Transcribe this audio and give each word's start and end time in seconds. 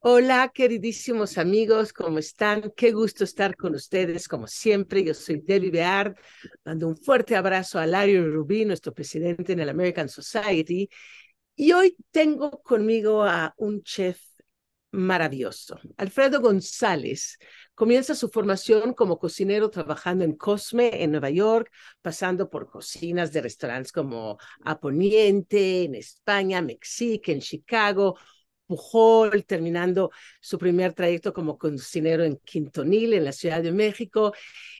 Hola, 0.00 0.50
queridísimos 0.54 1.38
amigos, 1.38 1.92
¿cómo 1.92 2.18
están? 2.18 2.72
Qué 2.76 2.92
gusto 2.92 3.24
estar 3.24 3.56
con 3.56 3.74
ustedes, 3.74 4.28
como 4.28 4.46
siempre. 4.46 5.02
Yo 5.04 5.12
soy 5.12 5.40
Debbie 5.40 5.70
Beard. 5.70 6.16
Mando 6.64 6.86
un 6.86 6.96
fuerte 6.96 7.34
abrazo 7.34 7.78
a 7.80 7.86
Larry 7.86 8.20
Rubin, 8.20 8.68
nuestro 8.68 8.94
presidente 8.94 9.52
en 9.52 9.60
el 9.60 9.68
American 9.68 10.08
Society. 10.08 10.88
Y 11.56 11.72
hoy 11.72 11.96
tengo 12.12 12.62
conmigo 12.62 13.24
a 13.24 13.52
un 13.56 13.82
chef 13.82 14.20
maravilloso, 14.92 15.78
Alfredo 15.96 16.40
González. 16.40 17.36
Comienza 17.74 18.14
su 18.14 18.28
formación 18.28 18.94
como 18.94 19.18
cocinero 19.18 19.68
trabajando 19.68 20.24
en 20.24 20.36
Cosme, 20.36 21.02
en 21.02 21.10
Nueva 21.10 21.30
York, 21.30 21.70
pasando 22.00 22.48
por 22.48 22.70
cocinas 22.70 23.32
de 23.32 23.42
restaurantes 23.42 23.92
como 23.92 24.38
Aponiente, 24.64 25.84
en 25.84 25.96
España, 25.96 26.62
Mexique, 26.62 27.32
en 27.32 27.40
Chicago, 27.40 28.16
Pujol, 28.68 29.44
terminando 29.46 30.12
su 30.40 30.58
primer 30.58 30.92
trayecto 30.94 31.32
como 31.32 31.58
cocinero 31.58 32.24
en 32.24 32.36
Quintonil, 32.38 33.14
en 33.14 33.24
la 33.24 33.32
Ciudad 33.32 33.62
de 33.62 33.72
México, 33.72 34.32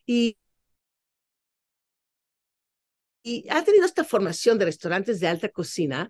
y, 0.06 0.38
y 3.22 3.46
ha 3.50 3.64
tenido 3.64 3.84
esta 3.86 4.04
formación 4.04 4.58
de 4.58 4.66
restaurantes 4.66 5.20
de 5.20 5.28
alta 5.28 5.48
cocina 5.48 6.08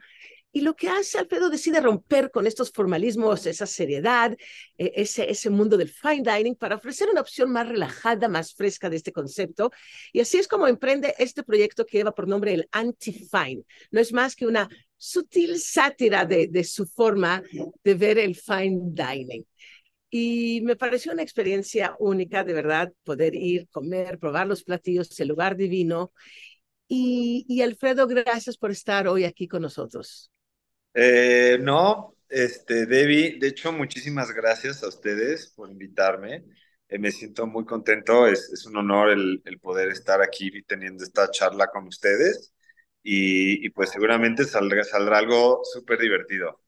y 0.52 0.62
lo 0.62 0.74
que 0.74 0.88
hace 0.88 1.18
Alfredo 1.18 1.50
decide 1.50 1.80
romper 1.80 2.30
con 2.30 2.46
estos 2.46 2.72
formalismos, 2.72 3.46
esa 3.46 3.66
seriedad, 3.66 4.36
e, 4.78 4.92
ese, 4.96 5.30
ese 5.30 5.50
mundo 5.50 5.76
del 5.76 5.90
fine 5.90 6.22
dining 6.22 6.56
para 6.56 6.76
ofrecer 6.76 7.08
una 7.10 7.20
opción 7.20 7.50
más 7.52 7.68
relajada, 7.68 8.28
más 8.28 8.54
fresca 8.54 8.88
de 8.88 8.96
este 8.96 9.12
concepto. 9.12 9.70
Y 10.12 10.20
así 10.20 10.38
es 10.38 10.48
como 10.48 10.66
emprende 10.66 11.14
este 11.18 11.42
proyecto 11.42 11.84
que 11.84 11.98
lleva 11.98 12.14
por 12.14 12.28
nombre 12.28 12.54
el 12.54 12.68
Anti-Fine. 12.72 13.62
No 13.90 14.00
es 14.00 14.12
más 14.12 14.34
que 14.34 14.46
una 14.46 14.68
sutil 14.96 15.60
sátira 15.60 16.24
de, 16.24 16.48
de 16.48 16.64
su 16.64 16.86
forma 16.86 17.42
de 17.84 17.94
ver 17.94 18.18
el 18.18 18.34
fine 18.34 18.80
dining. 18.92 19.44
Y 20.10 20.62
me 20.62 20.76
pareció 20.76 21.12
una 21.12 21.22
experiencia 21.22 21.94
única, 21.98 22.42
de 22.42 22.54
verdad, 22.54 22.92
poder 23.04 23.34
ir, 23.34 23.68
comer, 23.68 24.18
probar 24.18 24.46
los 24.46 24.64
platillos, 24.64 25.18
el 25.20 25.28
lugar 25.28 25.56
divino. 25.56 26.12
Y, 26.88 27.44
y 27.48 27.60
Alfredo, 27.62 28.06
gracias 28.06 28.56
por 28.56 28.70
estar 28.70 29.06
hoy 29.08 29.24
aquí 29.24 29.46
con 29.46 29.62
nosotros. 29.62 30.30
Eh, 31.00 31.58
no, 31.60 32.16
este, 32.28 32.84
Debbie, 32.86 33.38
de 33.38 33.46
hecho, 33.46 33.70
muchísimas 33.70 34.32
gracias 34.32 34.82
a 34.82 34.88
ustedes 34.88 35.52
por 35.54 35.70
invitarme. 35.70 36.42
Eh, 36.88 36.98
me 36.98 37.12
siento 37.12 37.46
muy 37.46 37.64
contento, 37.64 38.26
es, 38.26 38.50
es 38.52 38.66
un 38.66 38.78
honor 38.78 39.10
el, 39.10 39.40
el, 39.44 39.60
poder 39.60 39.90
estar 39.90 40.20
aquí 40.20 40.50
teniendo 40.62 41.04
esta 41.04 41.30
charla 41.30 41.68
con 41.68 41.86
ustedes 41.86 42.52
y, 43.00 43.64
y 43.64 43.70
pues 43.70 43.90
seguramente 43.90 44.42
saldrá, 44.44 44.82
saldrá 44.82 45.18
algo 45.18 45.60
súper 45.72 46.00
divertido. 46.00 46.64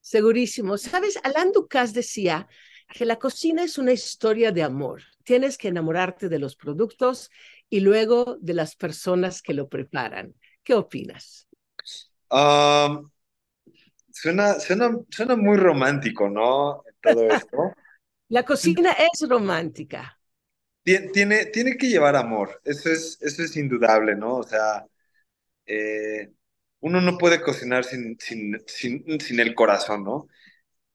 Segurísimo. 0.00 0.78
Sabes, 0.78 1.18
Alain 1.24 1.50
Ducasse 1.50 1.94
decía 1.94 2.46
que 2.94 3.04
la 3.04 3.18
cocina 3.18 3.64
es 3.64 3.76
una 3.76 3.90
historia 3.90 4.52
de 4.52 4.62
amor. 4.62 5.02
Tienes 5.24 5.58
que 5.58 5.66
enamorarte 5.66 6.28
de 6.28 6.38
los 6.38 6.54
productos 6.54 7.28
y 7.68 7.80
luego 7.80 8.36
de 8.40 8.54
las 8.54 8.76
personas 8.76 9.42
que 9.42 9.52
lo 9.52 9.68
preparan. 9.68 10.32
¿Qué 10.62 10.74
opinas? 10.74 11.48
Um, 12.30 13.10
Suena, 14.14 14.60
suena, 14.60 14.96
suena 15.10 15.34
muy 15.34 15.56
romántico, 15.56 16.30
¿no? 16.30 16.84
Todo 17.02 17.28
esto. 17.30 17.74
La 18.28 18.44
cocina 18.44 18.92
es 18.92 19.28
romántica. 19.28 20.18
Tiene, 20.84 21.46
tiene 21.46 21.76
que 21.76 21.88
llevar 21.88 22.14
amor, 22.14 22.60
eso 22.64 22.90
es, 22.90 23.18
eso 23.20 23.42
es 23.42 23.56
indudable, 23.56 24.14
¿no? 24.14 24.36
O 24.36 24.42
sea, 24.42 24.86
eh, 25.66 26.30
uno 26.80 27.00
no 27.00 27.18
puede 27.18 27.40
cocinar 27.40 27.84
sin, 27.84 28.16
sin, 28.20 28.60
sin, 28.66 29.20
sin 29.20 29.40
el 29.40 29.54
corazón, 29.54 30.04
¿no? 30.04 30.28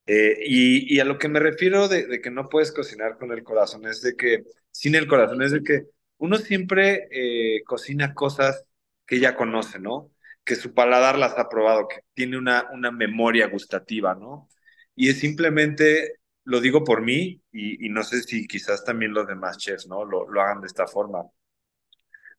Eh, 0.06 0.38
y, 0.45 0.95
y, 0.95 1.00
a 1.00 1.06
lo 1.06 1.17
que 1.17 1.28
me 1.28 1.40
refiero 1.40 1.88
de, 1.88 2.06
de, 2.08 2.22
que 2.22 2.31
no 2.31 2.50
puedes 2.50 2.72
cocinar 2.72 3.17
con 3.17 3.31
el 3.31 3.44
corazón 3.44 3.86
es 3.86 4.02
de 4.02 4.16
que, 4.16 4.44
sin 4.72 4.95
el 4.95 5.08
corazón, 5.08 5.42
es 5.42 5.52
de 5.52 5.64
que 5.64 5.84
uno 6.17 6.38
siempre 6.38 7.08
eh, 7.12 7.63
cocina 7.66 8.13
cosas 8.13 8.63
que 9.06 9.19
ya 9.19 9.35
conoce, 9.35 9.79
¿no? 9.79 10.12
Que 10.49 10.55
su 10.55 10.73
paladar 10.73 11.15
las 11.19 11.37
ha 11.37 11.47
probado, 11.47 11.87
que 11.87 11.97
tiene 12.15 12.35
una, 12.35 12.67
una 12.71 12.89
memoria 12.89 13.45
gustativa, 13.49 14.15
¿no? 14.15 14.49
Y 14.95 15.09
es 15.09 15.19
simplemente, 15.19 16.15
lo 16.43 16.59
digo 16.59 16.83
por 16.83 17.03
mí, 17.03 17.39
y, 17.51 17.85
y 17.85 17.89
no 17.89 18.01
sé 18.03 18.23
si 18.23 18.47
quizás 18.47 18.83
también 18.83 19.13
los 19.13 19.27
demás 19.27 19.59
chefs, 19.59 19.85
¿no? 19.87 20.05
Lo, 20.05 20.27
lo 20.27 20.41
hagan 20.41 20.61
de 20.61 20.65
esta 20.67 20.87
forma, 20.87 21.23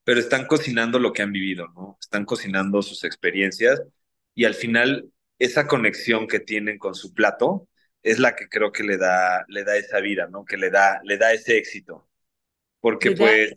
pero 0.02 0.18
están 0.18 0.46
cocinando 0.46 0.98
lo 0.98 1.12
que 1.12 1.22
han 1.22 1.30
vivido, 1.30 1.68
¿no? 1.68 1.96
Están 2.00 2.24
cocinando 2.24 2.82
sus 2.82 3.04
experiencias 3.04 3.80
y 4.34 4.44
al 4.44 4.54
final 4.54 5.12
esa 5.38 5.68
conexión 5.68 6.26
que 6.26 6.40
tienen 6.40 6.78
con 6.78 6.96
su 6.96 7.14
plato 7.14 7.68
es 8.02 8.18
la 8.18 8.34
que 8.34 8.48
creo 8.48 8.72
que 8.72 8.82
le 8.82 8.96
da, 8.96 9.44
le 9.46 9.62
da 9.62 9.76
esa 9.76 10.00
vida, 10.00 10.26
¿no? 10.26 10.44
Que 10.44 10.56
le 10.56 10.70
da, 10.70 11.00
le 11.04 11.16
da 11.16 11.32
ese 11.32 11.58
éxito. 11.58 12.08
Porque 12.80 13.12
pues 13.12 13.54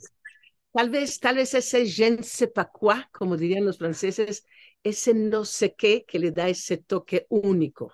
Tal 0.73 0.89
vez, 0.89 1.19
tal 1.19 1.35
vez 1.37 1.53
ese 1.53 1.85
je 1.85 2.09
ne 2.11 2.23
sais 2.23 2.47
pas 2.51 2.65
quoi, 2.71 2.95
como 3.11 3.37
dirían 3.37 3.65
los 3.65 3.77
franceses, 3.77 4.45
ese 4.83 5.13
no 5.13 5.45
sé 5.45 5.75
qué 5.75 6.05
que 6.05 6.19
le 6.19 6.31
da 6.31 6.49
ese 6.49 6.77
toque 6.77 7.25
único. 7.29 7.93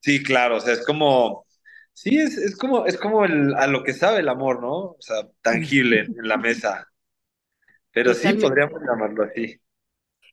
Sí, 0.00 0.22
claro, 0.22 0.56
o 0.58 0.60
sea, 0.60 0.74
es 0.74 0.84
como, 0.84 1.46
sí, 1.94 2.18
es, 2.18 2.36
es 2.36 2.56
como, 2.56 2.84
es 2.86 2.98
como 2.98 3.24
el, 3.24 3.54
a 3.54 3.66
lo 3.66 3.82
que 3.82 3.94
sabe 3.94 4.20
el 4.20 4.28
amor, 4.28 4.60
¿no? 4.60 4.72
O 4.92 4.96
sea, 5.00 5.26
tangible 5.42 6.00
en 6.00 6.28
la 6.28 6.36
mesa. 6.36 6.88
Pero 7.92 8.12
sí, 8.14 8.34
podríamos 8.34 8.80
llamarlo 8.82 9.24
así. 9.24 9.58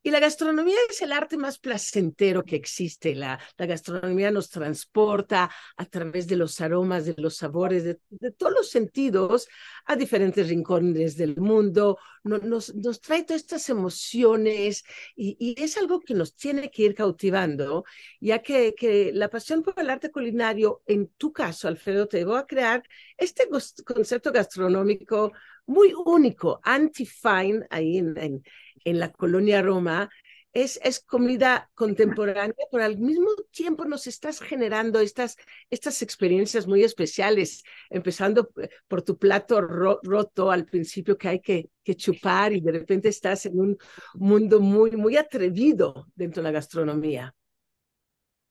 Y 0.03 0.09
la 0.09 0.19
gastronomía 0.19 0.77
es 0.89 1.01
el 1.03 1.11
arte 1.11 1.37
más 1.37 1.59
placentero 1.59 2.43
que 2.43 2.55
existe. 2.55 3.13
La, 3.13 3.39
gastronomía 3.57 4.31
nos 4.31 4.49
transporta 4.49 5.51
a 5.77 5.85
través 5.85 6.27
de 6.27 6.37
los 6.37 6.59
aromas, 6.59 7.05
de 7.05 7.13
los 7.17 7.37
sabores, 7.37 7.83
de, 7.83 7.99
todos 8.31 8.51
los 8.51 8.69
sentidos 8.71 9.47
a 9.85 9.95
diferentes 9.95 10.49
rincones 10.49 11.17
del 11.17 11.35
mundo. 11.37 11.99
No, 12.23 12.39
nos, 12.39 12.73
trae 13.01 13.23
todas 13.23 13.43
estas 13.43 13.69
emociones 13.69 14.83
y, 15.15 15.37
y, 15.39 15.61
es 15.63 15.77
algo 15.77 15.99
que 15.99 16.15
nos 16.15 16.35
tiene 16.35 16.71
que 16.71 16.83
ir 16.83 16.95
cautivando, 16.95 17.83
ya 18.19 18.41
que, 18.41 18.73
que 18.75 19.11
la 19.13 19.29
pasión 19.29 19.61
por 19.61 19.79
el 19.79 19.89
arte 19.89 20.11
culinario, 20.11 20.81
en 20.87 21.09
tu 21.09 21.31
caso, 21.31 21.67
Alfredo, 21.67 22.07
te 22.07 22.17
llevó 22.17 22.37
a 22.37 22.47
crear 22.47 22.83
este 23.17 23.47
concepto 23.85 24.31
gastronómico 24.31 25.31
muy 25.65 25.93
único, 25.93 26.59
anti-fine, 26.63 27.65
ahí 27.69 27.97
en, 27.97 28.43
en, 28.83 28.99
la 28.99 29.11
colonia 29.11 29.61
Roma, 29.61 30.09
es, 30.53 30.79
es 30.83 30.99
comida 30.99 31.69
contemporánea, 31.75 32.53
pero 32.71 32.83
al 32.83 32.97
mismo 32.97 33.29
tiempo 33.51 33.85
nos 33.85 34.05
estás 34.07 34.41
generando 34.41 34.99
estas, 34.99 35.37
estas 35.69 36.01
experiencias 36.01 36.67
muy 36.67 36.83
especiales, 36.83 37.63
empezando 37.89 38.49
por 38.87 39.01
tu 39.01 39.17
plato 39.17 39.61
ro 39.61 39.99
roto 40.03 40.51
al 40.51 40.65
principio 40.65 41.17
que 41.17 41.27
hay 41.29 41.39
que, 41.39 41.69
que 41.83 41.95
chupar 41.95 42.51
y 42.51 42.59
de 42.59 42.71
repente 42.73 43.07
estás 43.07 43.45
en 43.45 43.59
un 43.59 43.77
mundo 44.15 44.59
muy, 44.59 44.91
muy 44.91 45.15
atrevido 45.15 46.07
dentro 46.15 46.41
de 46.41 46.49
la 46.49 46.53
gastronomía. 46.53 47.33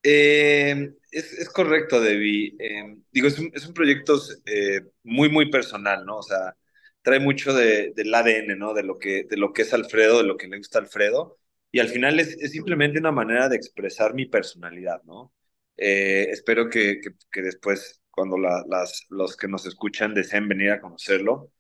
Eh, 0.03 0.95
es, 1.11 1.33
es, 1.35 1.51
correcto, 1.51 2.01
Debbie. 2.01 2.57
Eh, 2.59 2.97
digo, 3.13 3.29
es 3.29 3.39
un, 3.39 3.51
es 3.55 3.67
un 3.67 3.75
proyecto 3.75 4.19
eh, 4.47 4.81
muy, 5.03 5.29
muy 5.29 5.51
personal, 5.51 6.07
¿no? 6.07 6.19
O 6.19 6.23
sea, 6.23 6.57
trae 7.03 7.21
mucho 7.21 7.53
de, 7.55 7.93
del 7.95 8.15
ADN, 8.15 8.57
¿no? 8.57 8.75
De 8.75 8.83
lo, 8.83 8.99
que, 8.99 9.25
de 9.25 9.37
lo 9.37 9.53
que 9.53 9.63
es 9.63 9.73
Alfredo, 9.75 10.19
de 10.19 10.25
lo 10.25 10.37
que 10.37 10.49
le 10.49 10.59
gusta 10.59 10.79
a 10.79 10.83
Alfredo. 10.83 11.39
Y 11.73 11.81
al 11.81 11.89
final 11.89 12.19
es, 12.21 12.37
es 12.41 12.53
simplemente 12.53 12.99
una 12.99 13.13
manera 13.13 13.49
de 13.49 13.57
expresar 13.57 14.15
mi 14.15 14.27
personalidad, 14.27 15.03
¿no? 15.05 15.33
Eh, 15.77 16.29
espero 16.31 16.69
que, 16.69 17.01
que, 17.01 17.11
que, 17.31 17.43
después, 17.43 18.03
cuando 18.11 18.37
la, 18.39 18.65
las, 18.69 19.07
los 19.11 19.37
que 19.37 19.49
nos 19.49 19.67
escuchan 19.67 20.15
deseen 20.15 20.49
venir 20.49 20.71
a 20.73 20.81
conocerlo, 20.81 21.51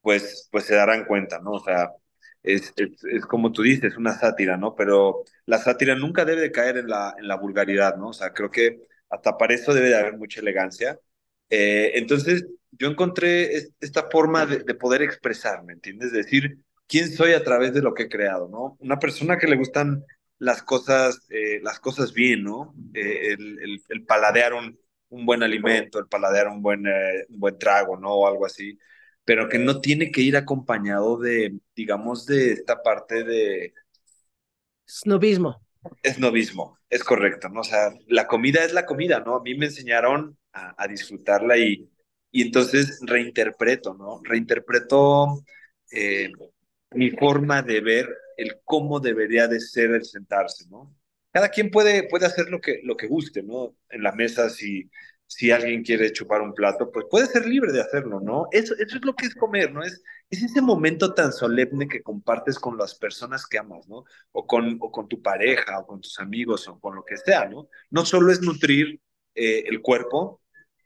pues, 0.00 0.48
pues 0.52 0.64
se 0.64 0.74
darán 0.74 1.04
cuenta, 1.06 1.38
¿no? 1.40 1.52
O 1.52 1.64
sea, 1.64 1.90
es, 2.42 2.72
es, 2.76 3.04
es, 3.04 3.26
como 3.26 3.52
tú 3.52 3.62
dices, 3.62 3.96
una 3.96 4.12
sátira, 4.18 4.56
¿no? 4.56 4.74
Pero 4.74 5.24
la 5.46 5.58
sátira 5.58 5.94
nunca 5.94 6.24
debe 6.24 6.40
de 6.42 6.52
caer 6.52 6.78
en 6.78 6.88
la, 6.88 7.14
en 7.18 7.28
la 7.28 7.36
vulgaridad, 7.36 7.96
¿no? 7.96 8.08
O 8.08 8.12
sea, 8.12 8.32
creo 8.32 8.50
que 8.50 8.80
hasta 9.10 9.36
para 9.36 9.54
eso 9.54 9.74
debe 9.74 9.88
de 9.88 9.96
haber 9.96 10.16
mucha 10.16 10.40
elegancia. 10.40 10.98
Eh, 11.50 11.92
entonces, 11.94 12.46
yo 12.70 12.88
encontré 12.88 13.70
esta 13.80 14.08
forma 14.10 14.46
de, 14.46 14.60
de, 14.60 14.74
poder 14.74 15.02
expresarme, 15.02 15.74
¿entiendes? 15.74 16.12
Decir 16.12 16.58
quién 16.86 17.10
soy 17.10 17.32
a 17.32 17.44
través 17.44 17.74
de 17.74 17.82
lo 17.82 17.94
que 17.94 18.04
he 18.04 18.08
creado, 18.08 18.48
¿no? 18.48 18.76
Una 18.80 18.98
persona 18.98 19.38
que 19.38 19.46
le 19.46 19.56
gustan 19.56 20.04
las 20.40 20.62
cosas, 20.62 21.26
eh, 21.30 21.60
las 21.62 21.78
cosas 21.78 22.12
bien, 22.12 22.42
¿no? 22.42 22.74
Eh, 22.94 23.34
el, 23.34 23.58
el, 23.62 23.82
el, 23.88 24.04
paladear 24.06 24.54
un, 24.54 24.76
un, 25.10 25.26
buen 25.26 25.42
alimento, 25.42 25.98
el 25.98 26.08
paladear 26.08 26.48
un 26.48 26.62
buen, 26.62 26.86
eh, 26.86 27.26
un 27.28 27.38
buen 27.38 27.58
trago, 27.58 27.96
¿no? 27.98 28.14
O 28.14 28.26
algo 28.26 28.46
así, 28.46 28.78
pero 29.24 29.48
que 29.48 29.58
no 29.58 29.80
tiene 29.80 30.10
que 30.10 30.22
ir 30.22 30.36
acompañado 30.36 31.18
de, 31.18 31.58
digamos, 31.76 32.26
de 32.26 32.52
esta 32.52 32.82
parte 32.82 33.22
de... 33.22 33.74
Snobismo. 34.88 35.62
Snobismo, 36.04 36.78
es 36.88 37.04
correcto, 37.04 37.50
¿no? 37.50 37.60
O 37.60 37.64
sea, 37.64 37.92
la 38.08 38.26
comida 38.26 38.64
es 38.64 38.72
la 38.72 38.86
comida, 38.86 39.20
¿no? 39.20 39.36
A 39.36 39.42
mí 39.42 39.54
me 39.54 39.66
enseñaron 39.66 40.38
a, 40.52 40.88
disfrutarla 40.88 41.56
y, 41.58 41.88
y 42.30 42.42
entonces 42.42 43.00
reinterpreto, 43.02 43.94
¿no? 43.94 44.20
Reinterpreto 44.22 45.42
eh, 45.92 46.32
mi 46.92 47.10
forma 47.10 47.62
de 47.62 47.80
ver 47.80 48.08
el 48.36 48.60
cómo 48.64 49.00
debería 49.00 49.48
de 49.48 49.60
ser 49.60 49.90
el 49.92 50.04
sentarse, 50.04 50.66
¿no? 50.68 50.94
Cada 51.32 51.48
quien 51.48 51.70
puede, 51.70 52.08
puede 52.08 52.26
hacer 52.26 52.48
lo 52.50 52.60
que, 52.60 52.80
lo 52.82 52.96
que 52.96 53.06
guste, 53.06 53.42
¿no? 53.42 53.76
En 53.88 54.02
la 54.02 54.12
mesa, 54.12 54.50
si, 54.50 54.90
si 55.26 55.50
alguien 55.52 55.84
quiere 55.84 56.12
chupar 56.12 56.42
un 56.42 56.54
plato, 56.54 56.90
pues 56.90 57.06
puede 57.08 57.26
ser 57.26 57.46
libre 57.46 57.72
de 57.72 57.80
hacerlo, 57.80 58.20
¿no? 58.20 58.48
Eso, 58.50 58.74
eso 58.74 58.96
es 58.96 59.04
lo 59.04 59.14
que 59.14 59.26
es 59.26 59.34
comer, 59.36 59.72
¿no? 59.72 59.82
Es, 59.82 60.02
es 60.28 60.42
ese 60.42 60.60
momento 60.60 61.14
tan 61.14 61.32
solemne 61.32 61.86
que 61.86 62.02
compartes 62.02 62.58
con 62.58 62.76
las 62.76 62.96
personas 62.96 63.46
que 63.46 63.58
amas, 63.58 63.88
¿no? 63.88 64.04
O 64.32 64.46
con, 64.46 64.78
o 64.80 64.90
con 64.90 65.06
tu 65.08 65.22
pareja, 65.22 65.78
o 65.78 65.86
con 65.86 66.00
tus 66.00 66.18
amigos, 66.18 66.66
o 66.66 66.80
con 66.80 66.96
lo 66.96 67.04
que 67.04 67.16
sea, 67.16 67.48
¿no? 67.48 67.68
No 67.90 68.04
solo 68.04 68.32
es 68.32 68.40
nutrir 68.42 69.00
eh, 69.34 69.64
el 69.66 69.80
cuerpo, 69.82 70.40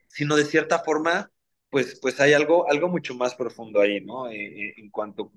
sino 0.07 0.35
de 0.35 0.45
cierta 0.45 0.79
forma, 0.79 1.31
pues, 1.69 1.99
pues 2.01 2.19
hay 2.19 2.33
algo, 2.33 2.69
algo 2.69 2.87
mucho 2.87 3.15
más 3.15 3.35
profundo 3.35 3.81
ahí, 3.81 4.01
¿no? 4.01 4.29
Eh, 4.29 4.35
eh, 4.35 4.73
en 4.77 4.89
cuanto 4.89 5.31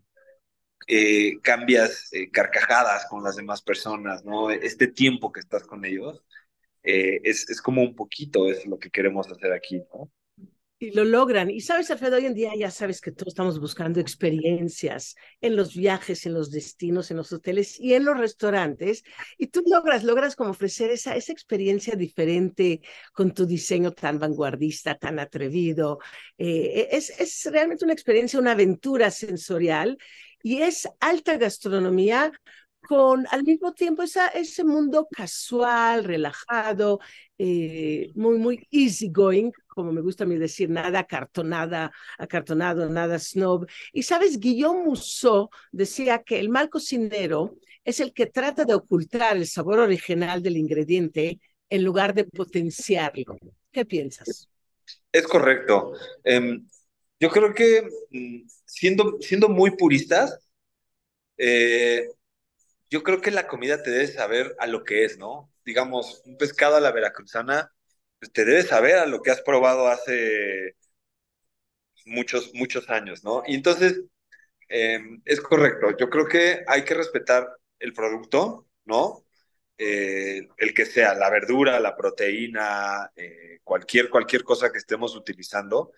cambias 1.42 2.10
carcajadas 2.32 3.06
con 3.10 3.22
las 3.22 3.36
demás 3.36 3.60
personas, 3.60 4.24
¿no? 4.24 4.50
Este 4.50 4.86
tiempo 4.86 5.30
que 5.32 5.40
estás 5.40 5.64
con 5.64 5.84
ellos 5.84 6.24
es, 6.82 7.50
es, 7.50 7.60
como 7.60 7.82
un 7.82 7.94
poquito 7.94 8.48
es 8.48 8.64
lo 8.64 8.78
que 8.78 8.90
queremos 8.90 9.30
hacer 9.30 9.52
aquí, 9.52 9.82
¿no? 9.92 10.10
Y 10.80 10.92
lo 10.92 11.04
logran. 11.04 11.50
Y 11.50 11.60
sabes, 11.60 11.90
Alfredo, 11.90 12.16
hoy 12.16 12.26
en 12.26 12.34
día 12.34 12.52
ya 12.56 12.70
sabes 12.70 13.00
que 13.00 13.10
todos 13.10 13.32
estamos 13.32 13.58
buscando 13.58 13.98
experiencias 13.98 15.16
en 15.40 15.56
los 15.56 15.74
viajes, 15.74 16.24
en 16.24 16.34
los 16.34 16.52
destinos, 16.52 17.10
en 17.10 17.16
los 17.16 17.32
hoteles 17.32 17.80
y 17.80 17.94
en 17.94 18.04
los 18.04 18.16
restaurantes. 18.16 19.02
Y 19.38 19.48
tú 19.48 19.64
logras, 19.66 20.04
logras 20.04 20.36
como 20.36 20.50
ofrecer 20.50 20.90
esa, 20.90 21.16
esa 21.16 21.32
experiencia 21.32 21.96
diferente 21.96 22.80
con 23.12 23.34
tu 23.34 23.44
diseño 23.44 23.90
tan 23.90 24.20
vanguardista, 24.20 24.96
tan 24.96 25.18
atrevido. 25.18 25.98
Eh, 26.36 26.88
es, 26.92 27.10
es 27.18 27.48
realmente 27.50 27.84
una 27.84 27.94
experiencia, 27.94 28.38
una 28.38 28.52
aventura 28.52 29.10
sensorial 29.10 29.98
y 30.44 30.62
es 30.62 30.88
alta 31.00 31.36
gastronomía 31.38 32.30
con 32.88 33.26
al 33.30 33.44
mismo 33.44 33.74
tiempo 33.74 34.02
esa, 34.02 34.28
ese 34.28 34.64
mundo 34.64 35.06
casual, 35.10 36.04
relajado, 36.04 37.00
eh, 37.36 38.10
muy, 38.14 38.38
muy 38.38 38.66
easygoing, 38.70 39.52
como 39.66 39.92
me 39.92 40.00
gusta 40.00 40.24
a 40.24 40.26
mí 40.26 40.38
decir, 40.38 40.70
nada 40.70 41.00
acartonada, 41.00 41.92
acartonado, 42.16 42.88
nada 42.88 43.18
snob. 43.18 43.66
Y 43.92 44.04
sabes, 44.04 44.40
Guillaume 44.40 44.84
Musso 44.84 45.50
decía 45.70 46.22
que 46.22 46.40
el 46.40 46.48
mal 46.48 46.70
cocinero 46.70 47.58
es 47.84 48.00
el 48.00 48.14
que 48.14 48.24
trata 48.24 48.64
de 48.64 48.72
ocultar 48.74 49.36
el 49.36 49.46
sabor 49.46 49.80
original 49.80 50.42
del 50.42 50.56
ingrediente 50.56 51.40
en 51.68 51.84
lugar 51.84 52.14
de 52.14 52.24
potenciarlo. 52.24 53.36
¿Qué 53.70 53.84
piensas? 53.84 54.48
Es 55.12 55.26
correcto. 55.26 55.92
Em, 56.24 56.66
yo 57.20 57.28
creo 57.28 57.52
que 57.52 57.86
mm, 58.12 58.48
siendo, 58.64 59.18
siendo 59.20 59.50
muy 59.50 59.72
puristas, 59.72 60.38
eh, 61.36 62.08
yo 62.90 63.02
creo 63.02 63.20
que 63.20 63.30
la 63.30 63.46
comida 63.48 63.82
te 63.82 63.90
debe 63.90 64.06
saber 64.08 64.54
a 64.58 64.66
lo 64.66 64.84
que 64.84 65.04
es, 65.04 65.18
¿no? 65.18 65.52
Digamos, 65.64 66.22
un 66.24 66.36
pescado 66.38 66.76
a 66.76 66.80
la 66.80 66.92
veracruzana, 66.92 67.72
pues 68.18 68.32
te 68.32 68.44
debe 68.44 68.62
saber 68.62 68.96
a 68.96 69.06
lo 69.06 69.22
que 69.22 69.30
has 69.30 69.42
probado 69.42 69.88
hace 69.88 70.76
muchos, 72.06 72.52
muchos 72.54 72.88
años, 72.90 73.24
¿no? 73.24 73.42
Y 73.46 73.54
entonces, 73.54 74.02
em, 74.68 75.22
es 75.26 75.40
correcto, 75.40 75.96
yo 75.98 76.10
creo 76.10 76.26
que 76.26 76.64
hay 76.68 76.84
que 76.84 76.94
respetar 76.94 77.48
el 77.80 77.92
producto, 77.94 78.68
¿no? 78.86 79.24
Eh, 79.78 80.48
el 80.58 80.74
que 80.74 80.86
sea, 80.86 81.14
la 81.14 81.30
verdura, 81.30 81.80
la 81.80 81.96
proteína, 81.96 83.12
eh, 83.16 83.60
cualquier, 83.64 84.10
cualquier 84.10 84.44
cosa 84.44 84.72
que 84.72 84.78
estemos 84.78 85.16
utilizando, 85.16 85.92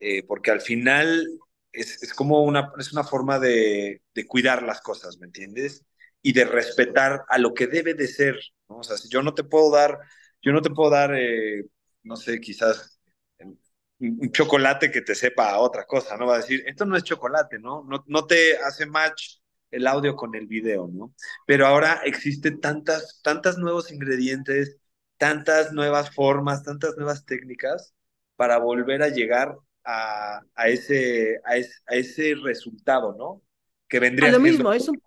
eh, 0.00 0.24
porque 0.26 0.50
al 0.52 0.60
final 0.62 1.26
es, 1.72 2.02
es, 2.02 2.14
como 2.14 2.42
una, 2.44 2.72
es 2.78 2.92
una 2.92 3.04
forma 3.04 3.38
de, 3.40 4.02
de 4.14 4.26
cuidar 4.26 4.62
las 4.64 4.80
cosas, 4.82 5.18
¿me 5.18 5.26
entiendes? 5.26 5.84
Y 6.28 6.32
de 6.34 6.44
respetar 6.44 7.24
a 7.26 7.38
lo 7.38 7.54
que 7.54 7.66
debe 7.66 7.94
de 7.94 8.06
ser, 8.06 8.38
¿no? 8.68 8.80
O 8.80 8.82
sea, 8.82 8.98
si 8.98 9.08
yo 9.08 9.22
no 9.22 9.32
te 9.32 9.44
puedo 9.44 9.70
dar, 9.70 9.98
yo 10.42 10.52
no 10.52 10.60
te 10.60 10.68
puedo 10.68 10.90
dar, 10.90 11.14
eh, 11.14 11.64
no 12.02 12.16
sé, 12.16 12.38
quizás 12.38 13.00
un 13.98 14.30
chocolate 14.30 14.90
que 14.90 15.00
te 15.00 15.14
sepa 15.14 15.52
a 15.52 15.58
otra 15.58 15.86
cosa, 15.86 16.18
¿no? 16.18 16.26
Va 16.26 16.34
a 16.34 16.40
decir, 16.40 16.62
esto 16.66 16.84
no 16.84 16.96
es 16.98 17.02
chocolate, 17.02 17.58
¿no? 17.58 17.82
No, 17.88 18.04
no 18.06 18.26
te 18.26 18.58
hace 18.58 18.84
match 18.84 19.38
el 19.70 19.86
audio 19.86 20.16
con 20.16 20.34
el 20.34 20.46
video, 20.46 20.90
¿no? 20.92 21.14
Pero 21.46 21.66
ahora 21.66 22.02
existen 22.04 22.60
tantas, 22.60 23.22
tantas 23.22 23.56
nuevos 23.56 23.90
ingredientes, 23.90 24.76
tantas 25.16 25.72
nuevas 25.72 26.14
formas, 26.14 26.62
tantas 26.62 26.94
nuevas 26.98 27.24
técnicas 27.24 27.94
para 28.36 28.58
volver 28.58 29.02
a 29.02 29.08
llegar 29.08 29.56
a, 29.82 30.42
a 30.54 30.68
ese, 30.68 31.40
a, 31.46 31.56
ese, 31.56 31.72
a 31.86 31.94
ese 31.94 32.34
resultado, 32.34 33.16
¿no? 33.16 33.40
Que 33.88 33.98
vendría 33.98 34.28
a 34.28 34.32
lo 34.32 34.40
mismo, 34.40 34.74
es 34.74 34.86
un 34.90 35.00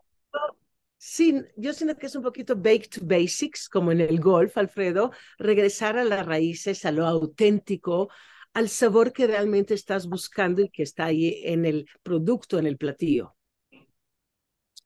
Sí, 1.03 1.33
yo 1.57 1.73
siento 1.73 1.97
que 1.97 2.05
es 2.05 2.15
un 2.15 2.21
poquito 2.21 2.55
back 2.55 2.87
to 2.87 2.99
basics, 3.01 3.67
como 3.67 3.91
en 3.91 4.01
el 4.01 4.19
golf, 4.19 4.55
Alfredo, 4.55 5.11
regresar 5.39 5.97
a 5.97 6.03
las 6.03 6.27
raíces, 6.27 6.85
a 6.85 6.91
lo 6.91 7.07
auténtico, 7.07 8.09
al 8.53 8.69
sabor 8.69 9.11
que 9.11 9.25
realmente 9.25 9.73
estás 9.73 10.07
buscando 10.07 10.61
y 10.61 10.69
que 10.69 10.83
está 10.83 11.05
ahí 11.05 11.41
en 11.43 11.65
el 11.65 11.89
producto, 12.03 12.59
en 12.59 12.67
el 12.67 12.77
platillo. 12.77 13.35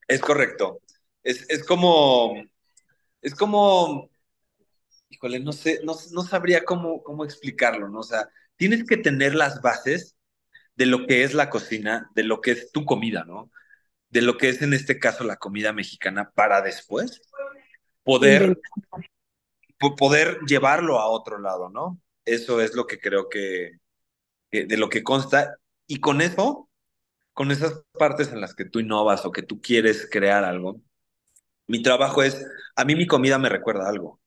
Es 0.07 0.21
correcto. 0.21 0.79
Es, 1.21 1.49
es 1.49 1.65
como, 1.65 2.41
es 3.21 3.35
como, 3.35 4.09
híjole, 5.09 5.41
no 5.41 5.51
sé, 5.51 5.81
no, 5.83 5.95
no 6.13 6.23
sabría 6.23 6.63
cómo, 6.63 7.03
cómo 7.03 7.25
explicarlo, 7.25 7.89
¿no? 7.89 7.99
O 7.99 8.03
sea, 8.03 8.29
tienes 8.55 8.85
que 8.85 8.95
tener 8.95 9.35
las 9.35 9.61
bases 9.61 10.15
de 10.77 10.85
lo 10.85 11.07
que 11.07 11.25
es 11.25 11.33
la 11.33 11.49
cocina, 11.49 12.09
de 12.15 12.23
lo 12.23 12.39
que 12.39 12.51
es 12.51 12.71
tu 12.71 12.85
comida, 12.85 13.25
¿no? 13.25 13.51
De 14.09 14.21
lo 14.21 14.37
que 14.37 14.49
es 14.49 14.61
en 14.61 14.73
este 14.73 14.99
caso 14.99 15.23
la 15.23 15.37
comida 15.37 15.73
mexicana 15.73 16.31
para 16.33 16.61
después 16.61 17.21
poder, 18.03 18.59
poder 19.97 20.39
llevarlo 20.47 20.99
a 20.99 21.07
otro 21.07 21.39
lado, 21.39 21.69
¿no? 21.69 21.99
Eso 22.23 22.61
es 22.61 22.75
lo 22.75 22.87
que 22.87 22.99
creo 22.99 23.29
que, 23.29 23.79
de 24.51 24.77
lo 24.77 24.89
que 24.89 25.03
consta. 25.03 25.57
Y 25.87 25.99
con 25.99 26.21
eso, 26.21 26.69
con 27.33 27.51
esas 27.51 27.83
partes 27.91 28.31
en 28.31 28.41
las 28.41 28.55
que 28.55 28.65
tú 28.65 28.79
innovas 28.79 29.25
o 29.25 29.31
que 29.31 29.43
tú 29.43 29.61
quieres 29.61 30.07
crear 30.09 30.43
algo, 30.43 30.81
mi 31.67 31.81
trabajo 31.81 32.23
es, 32.23 32.45
a 32.75 32.85
mí 32.85 32.95
mi 32.95 33.07
comida 33.07 33.39
me 33.39 33.49
recuerda 33.49 33.89
algo, 33.89 34.21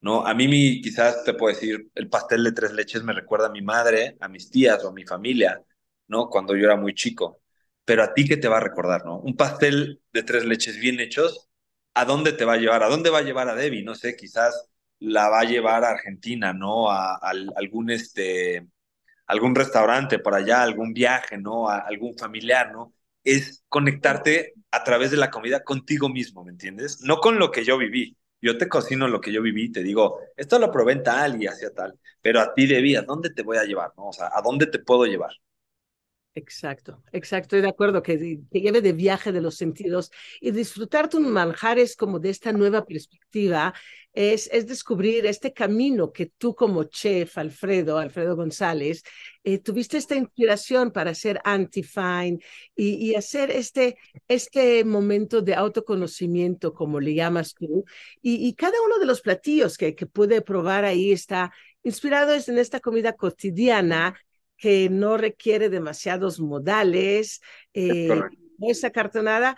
¿no? 0.00 0.26
A 0.26 0.34
mí 0.34 0.48
mi, 0.48 0.80
quizás 0.82 1.24
te 1.24 1.34
puedo 1.34 1.54
decir, 1.54 1.90
el 1.94 2.08
pastel 2.08 2.44
de 2.44 2.52
tres 2.52 2.72
leches 2.72 3.02
me 3.04 3.12
recuerda 3.12 3.46
a 3.46 3.52
mi 3.52 3.62
madre, 3.62 4.16
a 4.20 4.28
mis 4.28 4.50
tías 4.50 4.84
o 4.84 4.88
a 4.88 4.92
mi 4.92 5.04
familia, 5.04 5.62
¿no? 6.08 6.28
Cuando 6.28 6.56
yo 6.56 6.64
era 6.64 6.76
muy 6.76 6.94
chico 6.94 7.41
pero 7.84 8.02
a 8.02 8.14
ti 8.14 8.26
qué 8.26 8.36
te 8.36 8.48
va 8.48 8.58
a 8.58 8.60
recordar, 8.60 9.04
¿no? 9.04 9.18
Un 9.20 9.36
pastel 9.36 10.02
de 10.12 10.22
tres 10.22 10.44
leches 10.44 10.78
bien 10.78 11.00
hechos, 11.00 11.50
¿a 11.94 12.04
dónde 12.04 12.32
te 12.32 12.44
va 12.44 12.54
a 12.54 12.56
llevar? 12.56 12.82
¿A 12.82 12.88
dónde 12.88 13.10
va 13.10 13.18
a 13.18 13.22
llevar 13.22 13.48
a 13.48 13.54
Debbie? 13.54 13.82
No 13.84 13.94
sé, 13.94 14.16
quizás 14.16 14.68
la 14.98 15.28
va 15.28 15.40
a 15.40 15.44
llevar 15.44 15.84
a 15.84 15.90
Argentina, 15.90 16.52
¿no? 16.52 16.90
A, 16.90 17.16
algún, 17.56 17.90
este, 17.90 18.66
algún 19.26 19.54
restaurante 19.54 20.18
por 20.18 20.34
allá, 20.34 20.62
algún 20.62 20.92
viaje, 20.92 21.38
¿no? 21.38 21.68
A 21.68 21.78
algún 21.78 22.16
familiar, 22.16 22.72
¿no? 22.72 22.94
Es 23.24 23.64
conectarte 23.68 24.54
a 24.70 24.84
través 24.84 25.10
de 25.10 25.16
la 25.16 25.30
comida 25.30 25.62
contigo 25.64 26.08
mismo, 26.08 26.44
¿me 26.44 26.52
entiendes? 26.52 27.00
No 27.02 27.18
con 27.18 27.38
lo 27.38 27.50
que 27.50 27.64
yo 27.64 27.78
viví. 27.78 28.16
Yo 28.40 28.58
te 28.58 28.68
cocino 28.68 29.06
lo 29.06 29.20
que 29.20 29.32
yo 29.32 29.40
viví, 29.40 29.70
te 29.70 29.82
digo, 29.84 30.18
esto 30.36 30.58
lo 30.58 30.72
probé 30.72 30.94
en 30.94 31.02
tal 31.04 31.40
y 31.40 31.46
hacía 31.46 31.70
tal, 31.72 31.96
pero 32.20 32.40
a 32.40 32.52
ti 32.54 32.66
Debbie, 32.66 32.96
¿a 32.98 33.02
dónde 33.02 33.30
te 33.30 33.42
voy 33.42 33.56
a 33.58 33.64
llevar? 33.64 33.92
¿no? 33.96 34.08
O 34.08 34.12
sea, 34.12 34.30
¿a 34.34 34.42
dónde 34.42 34.66
te 34.66 34.80
puedo 34.80 35.06
llevar? 35.06 35.30
Exacto, 36.34 37.02
exacto, 37.12 37.56
estoy 37.56 37.60
de 37.60 37.68
acuerdo 37.68 38.02
que 38.02 38.16
te 38.50 38.60
lleve 38.60 38.80
de 38.80 38.94
viaje 38.94 39.32
de 39.32 39.42
los 39.42 39.54
sentidos 39.56 40.10
y 40.40 40.50
disfrutar 40.50 41.10
tus 41.10 41.20
manjares 41.20 41.94
como 41.94 42.18
de 42.20 42.30
esta 42.30 42.54
nueva 42.54 42.86
perspectiva 42.86 43.74
es, 44.14 44.48
es 44.50 44.66
descubrir 44.66 45.26
este 45.26 45.52
camino 45.52 46.10
que 46.10 46.26
tú 46.38 46.54
como 46.54 46.84
chef, 46.84 47.36
Alfredo, 47.36 47.98
Alfredo 47.98 48.34
González, 48.34 49.02
eh, 49.44 49.58
tuviste 49.58 49.98
esta 49.98 50.14
inspiración 50.16 50.90
para 50.90 51.10
hacer 51.10 51.38
anti-fine 51.44 52.38
y, 52.74 53.10
y, 53.10 53.14
hacer 53.14 53.50
este, 53.50 53.98
este 54.26 54.84
momento 54.84 55.42
de 55.42 55.54
autoconocimiento, 55.54 56.72
como 56.72 56.98
le 56.98 57.14
llamas 57.14 57.52
tú, 57.54 57.84
y, 58.22 58.46
y 58.46 58.54
cada 58.54 58.80
uno 58.86 58.98
de 58.98 59.06
los 59.06 59.20
platillos 59.20 59.76
que, 59.76 59.94
que 59.94 60.06
pude 60.06 60.40
probar 60.40 60.86
ahí 60.86 61.12
está 61.12 61.52
inspirado 61.82 62.32
en 62.34 62.58
esta 62.58 62.80
comida 62.80 63.12
cotidiana 63.14 64.14
que 64.62 64.88
no 64.88 65.16
requiere 65.16 65.68
demasiados 65.68 66.38
modales, 66.38 67.40
eh, 67.74 68.06
no 68.06 68.70
es 68.70 68.84
acartonada, 68.84 69.56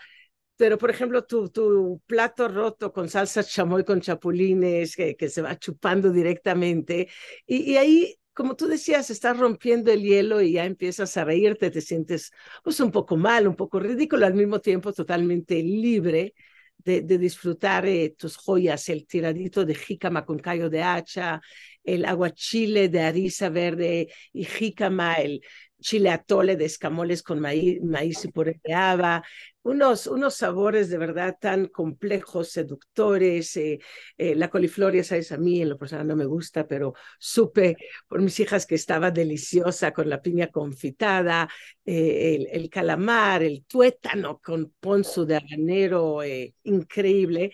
pero 0.57 0.79
por 0.79 0.89
ejemplo, 0.89 1.27
tu, 1.27 1.51
tu 1.51 2.01
plato 2.07 2.49
roto 2.49 2.91
con 2.91 3.11
salsa 3.11 3.45
chamoy 3.45 3.85
con 3.85 4.01
chapulines 4.01 4.97
que, 4.97 5.15
que 5.15 5.29
se 5.29 5.43
va 5.43 5.59
chupando 5.59 6.11
directamente, 6.11 7.11
y, 7.47 7.73
y, 7.73 7.77
ahí, 7.77 8.19
como 8.33 8.57
tú 8.57 8.67
decías, 8.67 9.11
estás 9.11 9.37
rompiendo 9.37 9.93
el 9.93 10.01
hielo 10.01 10.41
y 10.41 10.53
ya 10.53 10.65
empiezas 10.65 11.15
a 11.19 11.25
reírte, 11.25 11.71
te 11.71 11.83
sientes 11.83 12.33
pues 12.63 12.81
un 12.81 12.91
poco 12.91 13.19
mal, 13.19 13.47
un 13.47 13.57
poco 13.57 13.81
ridículo, 13.81 14.25
al 14.25 14.33
mismo 14.33 14.61
tiempo 14.63 14.91
totalmente 14.95 15.63
libre 15.63 16.33
de, 16.79 17.03
de 17.03 17.19
disfrutar 17.19 17.85
eh, 17.85 18.15
tus 18.17 18.39
joyas, 18.39 18.89
el 18.89 19.07
tiradito 19.07 19.67
de 19.67 19.75
jícama 19.75 20.25
con 20.25 20.39
callo 20.39 20.71
de 20.71 20.83
hacha, 20.83 21.43
el 21.85 22.05
aguachile 22.05 22.89
de 22.89 23.03
arisa 23.03 23.49
verde 23.51 24.09
y 24.33 24.45
jícama, 24.45 25.15
el 25.15 25.43
chile 25.81 26.11
atole 26.11 26.57
de 26.57 26.65
escamoles 26.65 27.23
con 27.23 27.41
maíz, 27.41 27.83
maíz 27.83 28.25
y 28.25 28.29
puré 28.33 28.59
de 28.65 28.73
haba, 28.73 29.23
unos, 29.65 30.07
unos 30.07 30.35
sabores 30.35 30.91
de 30.91 30.99
verdad 30.99 31.37
tan 31.41 31.67
complejos, 31.69 32.51
seductores. 32.51 33.57
Eh, 33.57 33.81
eh, 34.17 34.35
la 34.35 34.49
coliflor, 34.51 34.95
ya 34.95 35.05
sabes, 35.05 35.33
a 35.33 35.39
mí 35.39 35.63
en 35.63 35.71
lo 35.71 35.79
personal 35.79 36.07
no 36.07 36.17
me 36.17 36.27
gusta, 36.27 36.67
pero 36.67 36.95
supe 37.19 37.77
por 38.07 38.21
mis 38.21 38.39
hijas 38.41 38.67
que 38.67 38.75
estaba 38.75 39.11
deliciosa 39.11 39.93
con 39.93 40.09
la 40.09 40.21
piña 40.23 40.49
confitada, 40.49 41.49
eh, 41.85 42.47
el, 42.53 42.69
calamar, 42.71 43.43
el 43.43 43.65
tuétano 43.67 44.41
con 44.43 44.75
ponzu 44.81 45.25
de 45.25 45.37
habanero, 45.37 46.21
increíble. 46.63 47.53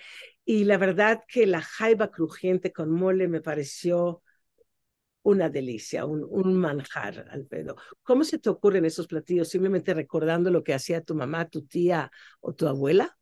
Y 0.50 0.64
la 0.64 0.78
verdad 0.78 1.22
que 1.28 1.46
la 1.46 1.62
jaiba 1.62 2.10
crujiente 2.10 2.72
con 2.72 2.90
mole 2.90 3.28
me 3.28 3.40
pareció 3.40 4.20
una 5.22 5.48
delicia, 5.48 6.06
un, 6.06 6.26
un, 6.28 6.56
manjar, 6.56 7.24
Alfredo. 7.30 7.76
¿Cómo 8.02 8.24
se 8.24 8.40
te 8.40 8.50
ocurren 8.50 8.84
esos 8.84 9.06
platillos? 9.06 9.48
¿Simplemente 9.48 9.94
recordando 9.94 10.50
lo 10.50 10.64
que 10.64 10.74
hacía 10.74 11.02
tu 11.02 11.14
mamá, 11.14 11.48
tu 11.48 11.66
tía 11.66 12.10
o 12.40 12.52
tu 12.52 12.66
abuela? 12.66 13.16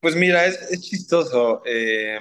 Pues 0.00 0.16
mira, 0.16 0.44
es, 0.44 0.82
chistoso. 0.82 1.62
Eh, 1.64 2.18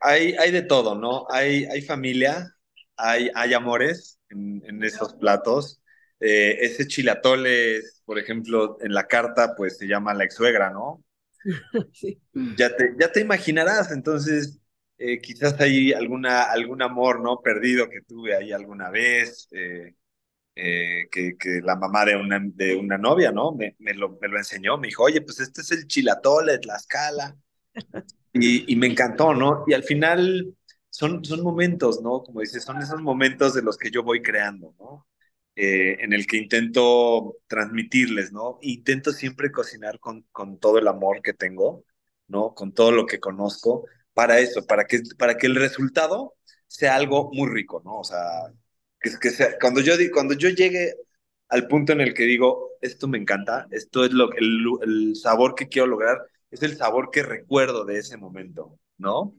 hay, 0.00 0.32
hay 0.32 0.50
de 0.50 0.62
todo, 0.62 0.94
¿no? 0.94 1.26
Hay, 1.28 1.66
hay 1.66 1.82
familia, 1.82 2.56
hay, 2.96 3.28
hay 3.34 3.52
amores 3.52 4.20
en, 4.30 4.62
en 4.64 4.82
esos 4.84 5.12
platos. 5.16 5.82
Eh, 6.18 6.56
ese 6.62 6.86
chilatole, 6.86 7.82
por 8.06 8.18
ejemplo, 8.18 8.78
en 8.80 8.94
la 8.94 9.06
carta, 9.06 9.54
pues 9.54 9.76
se 9.76 9.86
llama 9.86 10.14
la 10.14 10.24
ex 10.24 10.34
suegra, 10.34 10.70
¿no? 10.70 11.04
sí. 11.92 12.20
Ya 12.56 12.74
te, 12.76 12.94
ya 12.98 13.10
te 13.10 13.20
imaginarás, 13.20 13.90
entonces 13.92 14.60
eh, 14.98 15.20
quizás 15.20 15.58
hay 15.60 15.92
alguna, 15.92 16.44
algún 16.44 16.82
amor 16.82 17.20
no 17.20 17.40
perdido 17.40 17.88
que 17.88 18.02
tuve 18.02 18.36
ahí 18.36 18.52
alguna 18.52 18.90
vez, 18.90 19.48
eh, 19.52 19.94
eh, 20.56 21.08
que, 21.10 21.36
que, 21.38 21.60
la 21.62 21.76
mamá 21.76 22.04
de 22.04 22.16
una, 22.16 22.40
de 22.42 22.76
una 22.76 22.98
novia, 22.98 23.32
¿no? 23.32 23.52
Me, 23.52 23.76
me, 23.80 23.94
lo, 23.94 24.18
me 24.20 24.28
lo 24.28 24.38
enseñó, 24.38 24.78
me 24.78 24.88
dijo, 24.88 25.04
oye, 25.04 25.22
pues 25.22 25.40
este 25.40 25.62
es 25.62 25.72
el 25.72 25.88
chilatole 25.88 26.52
de 26.52 26.58
Tlaxcala, 26.60 27.36
y, 28.32 28.72
y 28.72 28.76
me 28.76 28.88
encantó, 28.88 29.34
¿no? 29.34 29.64
Y 29.66 29.74
al 29.74 29.84
final 29.84 30.54
son, 30.90 31.24
son 31.24 31.42
momentos, 31.42 32.02
¿no? 32.02 32.22
Como 32.22 32.40
dices, 32.42 32.64
son 32.64 32.82
esos 32.82 33.02
momentos 33.02 33.54
de 33.54 33.62
los 33.62 33.78
que 33.78 33.90
yo 33.90 34.04
voy 34.04 34.22
creando, 34.22 34.74
¿no? 34.78 35.07
Eh, 35.60 35.96
en 36.04 36.12
el 36.12 36.26
que 36.28 36.36
intento 36.36 37.36
transmitirles, 37.48 38.32
¿no? 38.32 38.58
Intento 38.62 39.10
siempre 39.12 39.50
cocinar 39.50 39.98
con, 39.98 40.22
con 40.30 40.58
todo 40.60 40.78
el 40.78 40.86
amor 40.86 41.20
que 41.20 41.32
tengo, 41.34 41.84
¿no? 42.28 42.54
Con 42.54 42.72
todo 42.72 42.92
lo 42.92 43.06
que 43.06 43.18
conozco 43.18 43.84
para 44.14 44.38
eso, 44.38 44.64
para 44.66 44.84
que, 44.84 45.00
para 45.18 45.36
que 45.36 45.48
el 45.48 45.56
resultado 45.56 46.34
sea 46.68 46.94
algo 46.94 47.30
muy 47.32 47.50
rico, 47.50 47.82
¿no? 47.84 47.98
O 47.98 48.04
sea, 48.04 48.20
que, 49.00 49.10
que 49.20 49.30
sea, 49.30 49.58
cuando, 49.60 49.80
yo, 49.80 49.94
cuando 50.12 50.34
yo 50.34 50.48
llegue 50.50 50.94
al 51.48 51.66
punto 51.66 51.92
en 51.92 52.02
el 52.02 52.14
que 52.14 52.22
digo, 52.24 52.70
esto 52.80 53.08
me 53.08 53.18
encanta, 53.18 53.66
esto 53.72 54.04
es 54.04 54.12
lo, 54.12 54.32
el, 54.34 54.64
el 54.82 55.16
sabor 55.16 55.56
que 55.56 55.68
quiero 55.68 55.88
lograr, 55.88 56.18
es 56.52 56.62
el 56.62 56.76
sabor 56.76 57.10
que 57.10 57.24
recuerdo 57.24 57.84
de 57.84 57.98
ese 57.98 58.16
momento, 58.16 58.78
¿no? 58.96 59.34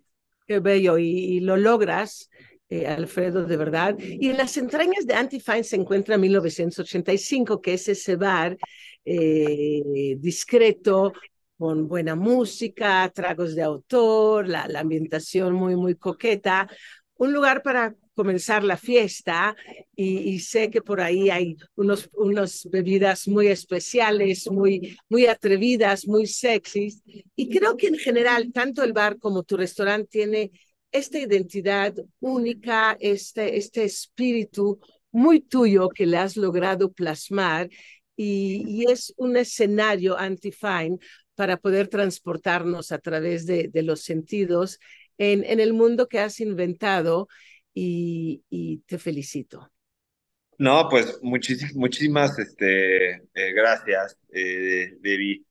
Qué 0.48 0.60
bello, 0.60 0.98
y, 0.98 1.06
y 1.08 1.40
lo 1.42 1.58
logras, 1.58 2.30
eh, 2.70 2.88
Alfredo, 2.88 3.46
de 3.46 3.58
verdad. 3.58 3.96
Y 4.00 4.30
en 4.30 4.38
las 4.38 4.56
entrañas 4.58 5.06
de 5.06 5.16
Antifine 5.16 5.64
se 5.64 5.76
encuentra 5.76 6.18
1985, 6.18 7.62
que 7.62 7.74
es 7.74 7.88
ese 7.88 8.16
bar 8.16 8.58
eh, 9.06 10.16
discreto, 10.20 11.14
con 11.58 11.88
buena 11.90 12.16
música, 12.16 13.12
tragos 13.14 13.54
de 13.54 13.64
autor, 13.64 14.48
la, 14.48 14.68
la 14.68 14.80
ambientación 14.80 15.54
muy, 15.54 15.76
muy 15.76 15.96
coqueta, 15.96 16.70
un 17.16 17.34
lugar 17.34 17.62
para 17.64 17.96
comenzar 18.16 18.64
la 18.64 18.78
fiesta 18.78 19.56
y, 19.96 20.20
y, 20.20 20.40
sé 20.40 20.70
que 20.70 20.82
por 20.82 21.02
ahí 21.02 21.30
hay 21.30 21.58
unos, 21.76 22.10
unos 22.14 22.68
bebidas 22.72 23.28
muy 23.28 23.48
especiales, 23.48 24.50
muy, 24.52 24.98
muy 25.10 25.26
atrevidas, 25.26 26.08
muy 26.08 26.28
sexys. 26.28 27.02
Y 27.36 27.50
creo 27.50 27.78
que 27.78 27.88
en 27.88 27.98
general, 27.98 28.52
tanto 28.54 28.84
el 28.84 28.94
bar 28.94 29.20
como 29.20 29.44
tu 29.44 29.58
restaurante 29.58 30.08
tiene 30.10 30.52
esta 30.91 31.19
identidad 31.19 31.93
única, 32.19 32.98
este, 33.00 33.58
este 33.58 33.84
espíritu 33.84 34.79
muy 35.12 35.41
tuyo 35.41 35.89
que 35.89 36.05
le 36.05 36.17
has 36.17 36.38
logrado 36.38 36.91
plasmar 36.91 37.69
y, 38.15 38.86
es 38.89 39.13
un 39.17 39.38
escenario 39.38 40.17
anti-fine 40.17 40.98
para 41.36 41.58
poder 41.58 41.88
transportarnos 41.88 42.91
a 42.91 43.00
través 43.00 43.46
de, 43.46 43.72
los 43.75 44.01
sentidos 44.01 44.79
en, 45.17 45.46
en, 45.46 45.62
el 45.62 45.74
mundo 45.74 46.08
que 46.08 46.19
has 46.19 46.41
inventado 46.41 47.29
y, 47.74 48.84
te 48.86 48.98
felicito. 48.98 49.72
No, 50.58 50.89
pues 50.89 51.19
muchísimas, 51.22 51.74
muchísimas 51.75 52.38
este, 52.38 53.12
eh, 53.12 53.53
gracias, 53.53 54.17
eh, 54.34 54.98
Debbie. 55.00 55.46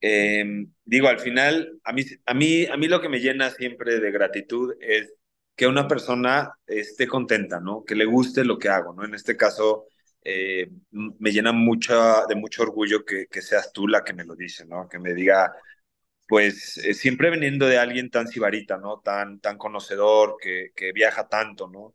Eh, 0.00 0.66
digo, 0.84 1.08
al 1.08 1.18
final, 1.20 1.80
a 1.84 1.92
mí, 1.92 2.02
a, 2.26 2.34
mí, 2.34 2.66
a 2.66 2.76
mí 2.76 2.88
lo 2.88 3.00
que 3.00 3.08
me 3.08 3.20
llena 3.20 3.50
siempre 3.50 3.98
de 4.00 4.10
gratitud 4.10 4.74
es 4.80 5.12
que 5.56 5.66
una 5.66 5.88
persona 5.88 6.52
esté 6.66 7.08
contenta, 7.08 7.60
¿no? 7.60 7.84
Que 7.84 7.94
le 7.96 8.04
guste 8.04 8.44
lo 8.44 8.58
que 8.58 8.68
hago, 8.68 8.94
¿no? 8.94 9.04
En 9.04 9.14
este 9.14 9.36
caso, 9.36 9.86
eh, 10.22 10.68
me 10.90 11.32
llena 11.32 11.52
mucho, 11.52 12.26
de 12.28 12.34
mucho 12.36 12.62
orgullo 12.62 13.04
que, 13.04 13.26
que, 13.26 13.42
seas 13.42 13.72
tú 13.72 13.88
la 13.88 14.04
que 14.04 14.12
me 14.14 14.24
lo 14.24 14.36
dice, 14.36 14.64
¿no? 14.66 14.88
Que 14.88 14.98
me 15.00 15.14
diga, 15.14 15.52
pues 16.28 16.78
eh, 16.78 16.94
siempre 16.94 17.30
veniendo 17.30 17.66
de 17.66 17.78
alguien 17.78 18.10
tan 18.10 18.28
sibarita, 18.28 18.78
¿no? 18.78 19.00
Tan, 19.00 19.40
tan 19.40 19.58
conocedor, 19.58 20.36
que, 20.40 20.70
que 20.76 20.92
viaja 20.92 21.28
tanto, 21.28 21.68
¿no? 21.68 21.94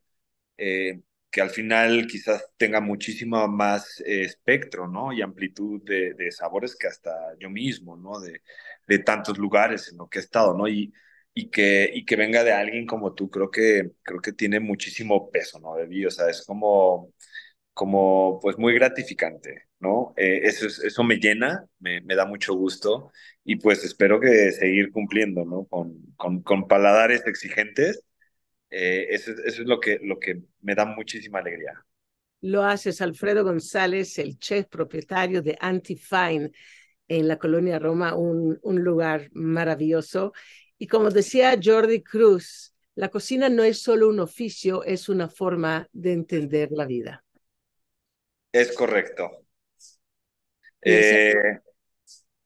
Eh, 0.57 1.01
que 1.33 1.41
al 1.41 1.49
final 1.49 2.05
quizás 2.07 2.47
tenga 2.57 2.79
muchísimo 2.79 3.47
más 3.47 3.99
eh, 4.05 4.21
espectro, 4.23 4.87
¿no? 4.87 5.11
Y 5.11 5.23
amplitud 5.23 5.81
de, 5.83 6.31
sabores 6.31 6.75
que 6.75 6.85
hasta 6.87 7.11
yo 7.39 7.49
mismo, 7.49 7.97
¿no? 7.97 8.19
De, 8.19 8.39
tantos 8.99 9.39
lugares 9.39 9.89
en 9.91 9.97
los 9.97 10.09
que 10.09 10.19
he 10.19 10.21
estado, 10.21 10.55
¿no? 10.55 10.67
Y, 10.67 10.93
que, 11.51 12.05
venga 12.17 12.43
de 12.43 12.53
alguien 12.53 12.85
como 12.85 13.15
tú, 13.15 13.31
creo 13.31 13.49
que, 13.49 13.91
tiene 14.37 14.59
muchísimo 14.59 15.31
peso, 15.31 15.59
¿no? 15.59 15.75
De 15.75 15.87
mí, 15.87 16.05
o 16.05 16.11
sea, 16.11 16.29
es 16.29 16.45
como 16.45 18.39
pues 18.41 18.57
muy 18.59 18.73
gratificante, 18.75 19.63
¿no? 19.79 20.13
Eh, 20.17 20.41
eso, 20.43 21.03
me 21.03 21.17
llena, 21.17 21.65
me, 21.79 22.15
da 22.15 22.25
mucho 22.27 22.53
gusto 22.53 23.11
y 23.43 23.55
pues 23.55 23.83
espero 23.83 24.19
que 24.19 24.51
seguir 24.51 24.91
cumpliendo, 24.91 25.45
¿no? 25.45 25.65
Con 26.43 26.67
paladares 26.67 27.25
exigentes, 27.25 28.03
eh, 28.75 29.05
eso, 29.11 29.31
eso, 29.31 29.61
es 29.61 29.67
lo 29.67 29.79
que, 29.79 29.99
lo 30.01 30.17
que 30.17 30.41
me 30.61 30.73
da 30.73 30.83
muchísima 30.83 31.37
alegría. 31.39 31.85
Lo 32.41 32.63
haces, 32.63 33.01
Alfredo 33.01 33.43
González, 33.43 34.17
el 34.17 34.39
chef 34.39 34.65
propietario 34.65 35.43
de 35.43 35.55
Antifine 35.61 36.51
en 37.07 37.27
la 37.27 37.37
colonia 37.37 37.77
Roma, 37.77 38.15
un, 38.15 38.57
un 38.63 38.83
lugar 38.83 39.29
maravilloso. 39.33 40.33
Y 40.79 40.87
como 40.87 41.11
decía 41.11 41.55
Jordi 41.63 42.01
Cruz, 42.01 42.73
la 42.95 43.09
cocina 43.09 43.47
no 43.47 43.63
es 43.63 43.79
solo 43.79 44.09
un 44.09 44.19
oficio, 44.19 44.83
es 44.83 45.07
una 45.07 45.29
forma 45.29 45.87
de 45.93 46.13
entender 46.13 46.69
la 46.71 46.85
vida. 46.85 47.23
Es 48.51 48.71
correcto. 48.75 49.45
Eh, 50.81 51.59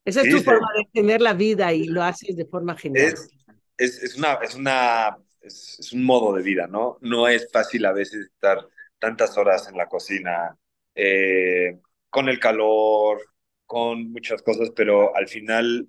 esa 0.03 0.21
es 0.21 0.25
sí, 0.27 0.31
tu 0.31 0.43
forma 0.43 0.67
de 0.75 0.89
tener 0.93 1.21
la 1.21 1.33
vida 1.33 1.73
y 1.73 1.85
lo 1.85 2.03
haces 2.03 2.35
de 2.35 2.45
forma 2.45 2.77
genial. 2.77 3.13
Es, 3.13 3.29
es, 3.77 4.03
es 4.03 4.15
una, 4.17 4.33
es, 4.43 4.55
una 4.55 5.17
es, 5.47 5.77
es, 5.79 5.93
un 5.93 6.03
modo 6.03 6.35
de 6.35 6.43
vida, 6.43 6.67
¿no? 6.67 6.97
No 7.01 7.27
es 7.27 7.49
fácil 7.51 7.85
a 7.85 7.93
veces 7.93 8.27
estar 8.27 8.67
tantas 8.99 9.37
horas 9.37 9.67
en 9.67 9.77
la 9.77 9.87
cocina, 9.87 10.57
eh, 10.95 11.79
con 12.09 12.29
el 12.29 12.39
calor, 12.39 13.21
con 13.65 14.11
muchas 14.11 14.41
cosas, 14.41 14.71
pero 14.75 15.15
al 15.15 15.27
final 15.27 15.87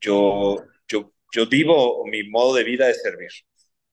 yo, 0.00 0.64
yo, 0.88 1.12
yo 1.32 1.46
vivo, 1.46 2.04
mi 2.06 2.28
modo 2.28 2.54
de 2.54 2.64
vida 2.64 2.88
es 2.88 3.02
servir, 3.02 3.30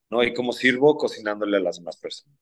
¿no? 0.10 0.24
Y 0.24 0.34
como 0.34 0.54
sirvo 0.54 0.98
cocinándole 0.98 1.58
a 1.58 1.62
las 1.62 1.78
demás 1.78 1.98
personas. 1.98 2.38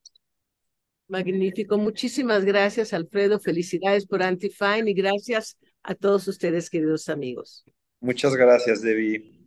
Magnífico. 1.08 1.76
Muchísimas 1.78 2.44
gracias, 2.44 2.92
Alfredo. 2.92 3.38
Felicidades 3.38 4.06
por 4.06 4.22
Antifine 4.22 4.90
y 4.90 4.94
gracias 4.94 5.58
a 5.82 5.94
todos 5.94 6.26
ustedes, 6.28 6.70
queridos 6.70 7.08
amigos. 7.08 7.64
Muchas 8.00 8.34
gracias, 8.34 8.82
Debbie. 8.82 9.41